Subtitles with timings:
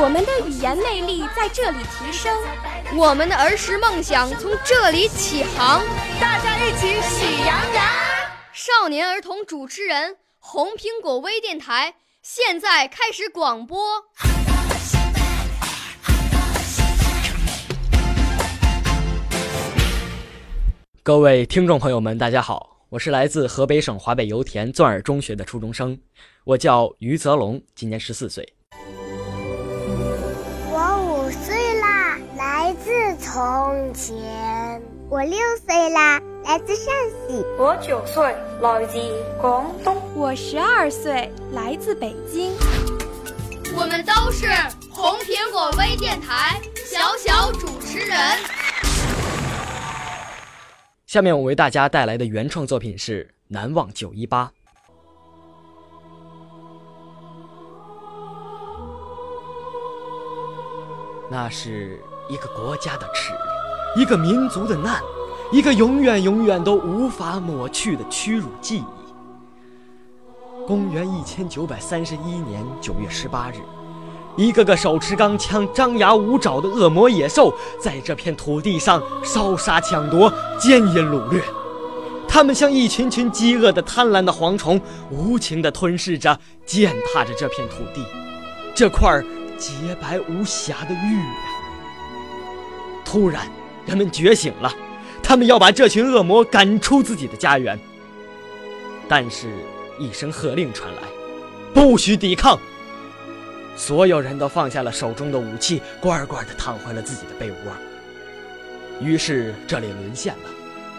[0.00, 2.36] 我们的语言魅力在这里提升，
[2.96, 5.82] 我们的儿时梦想从这里起航。
[6.20, 7.84] 大家一起喜羊羊。
[8.52, 11.94] 少年儿童主持人，红苹果微电台。
[12.22, 13.78] 现在开始广播。
[21.02, 25.98] 各位听众朋友们，大家好，我是来自河北省华北油田钻耳中学的初中生，
[26.44, 28.57] 我叫于泽龙，今年十四岁。
[32.88, 34.80] 自从前。
[35.10, 36.86] 我六岁啦，来自陕
[37.28, 37.44] 西。
[37.58, 38.98] 我九岁，来自
[39.38, 39.94] 广东。
[40.14, 42.50] 我十二岁，来自北京。
[43.76, 44.46] 我们都是
[44.90, 48.16] 红苹果微电台小小主持人。
[51.06, 54.46] 下面我为大家带来的原创作品是《难忘九一八》。
[61.30, 63.32] 那是一个国家的耻。
[63.96, 65.00] 一个民族的难，
[65.50, 68.84] 一个永远永远都无法抹去的屈辱记忆。
[70.66, 73.54] 公元一千九百三十一年九月十八日，
[74.36, 81.42] 一个个手持钢枪、张牙舞爪的恶魔野兽，在这片土地上烧杀抢夺、奸淫掳掠。
[82.28, 84.78] 他们像一群群饥饿的、贪婪的蝗虫，
[85.10, 88.04] 无情地吞噬着、践踏着这片土地，
[88.74, 89.20] 这块
[89.56, 91.57] 洁白无瑕的玉啊！
[93.10, 93.48] 突然。
[93.86, 94.70] 人们觉醒了，
[95.22, 97.78] 他们要把这群恶魔赶出自己的家园。
[99.08, 99.48] 但是，
[99.98, 101.00] 一声喝令传来
[101.72, 102.60] ：“不许抵抗！”
[103.74, 107.56] 所有人都放下了手中的武器，乖乖地躺回了自己的被窝。
[109.00, 110.50] 于是，这里沦陷了，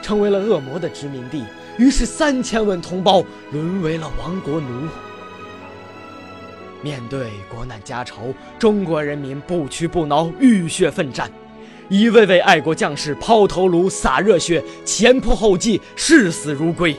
[0.00, 1.44] 成为了恶魔的殖民地。
[1.76, 3.22] 于是，三千万同胞
[3.52, 4.88] 沦为了亡国奴。
[6.80, 11.30] 面对国难家仇，中国人民不屈不挠，浴血奋战。
[11.88, 16.94] 一位位爱国将士抛头颅、洒热血、前仆后继、视死如归，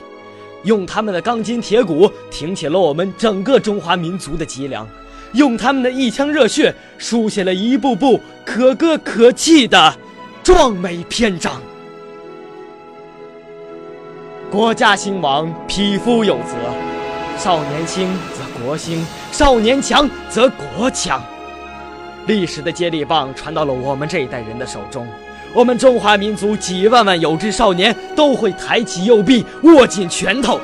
[0.64, 4.86] 用他们的钢筋铁骨挺起了我们整个中华民族的脊梁，
[5.32, 9.96] 用他们的一腔热血书写了一部部可歌可泣的
[10.42, 11.62] 壮美篇章。
[14.50, 16.56] 国家兴亡，匹夫有责；
[17.38, 21.22] 少年兴则国兴，少年强则国强。
[22.26, 25.06] 历史的接力棒传到了我们这一代人的手中，
[25.52, 30.60] 我们中华民族几万万有志少年都会抬起右臂，握紧拳头，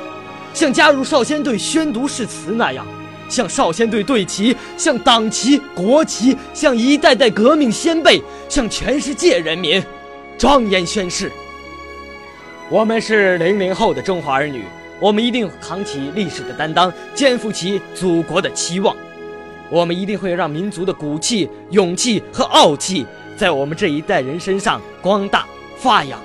[0.53, 2.85] 像加入少先队宣读誓词那样，
[3.27, 9.83] 向少先队队旗，向党旗国旗，向一代代革命先辈，向全世界人民，
[10.37, 11.31] 庄严宣誓：
[12.69, 14.63] 我们是零零后的中华儿女，
[14.99, 18.95] 我们一定扛起历史的担当，肩负起祖国的期望。
[19.69, 23.05] 我们一定会让民族的骨气、勇气和傲气
[23.35, 25.45] 在我们这一代人身上光大
[25.77, 26.19] 发扬。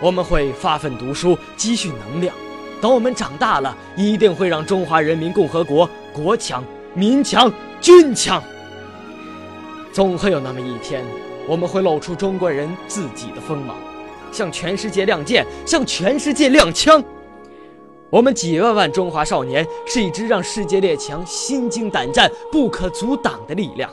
[0.00, 2.34] 我们会发奋读书，积蓄能量。
[2.80, 6.64] 等我们长大了，一定会让中华人民共和国国强、
[6.94, 8.42] 民强、军强。
[9.92, 11.04] 总会有那么一天，
[11.48, 13.76] 我们会露出中国人自己的锋芒，
[14.30, 17.02] 向全世界亮剑，向全世界亮枪。
[18.10, 23.90] 我们几万万中华少年是一支让世界列强心惊胆战、不可阻挡的力量。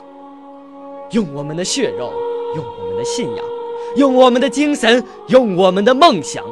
[1.10, 2.12] 用我们的血肉，
[2.54, 3.44] 用我们的信仰，
[3.96, 6.42] 用我们的精神，用我们的梦想，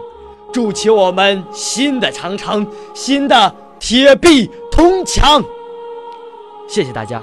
[0.52, 5.42] 筑起我们新的长城、新的铁壁铜墙。
[6.68, 7.22] 谢谢大家。